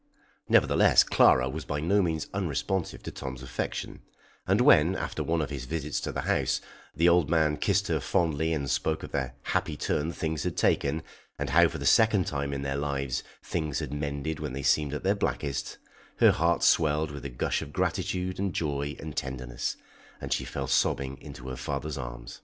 [0.49, 4.01] Nevertheless, Clara was by no means unresponsive to Tom's affection,
[4.47, 6.59] and when, after one of his visits to the house,
[6.95, 11.03] the old man kissed her fondly and spoke of the happy turn things had taken,
[11.37, 14.95] and how, for the second time in their lives, things had mended when they seemed
[14.95, 15.77] at their blackest,
[16.17, 19.77] her heart swelled with a gush of gratitude and joy and tenderness,
[20.19, 22.39] and she fell sobbing into her father's arms.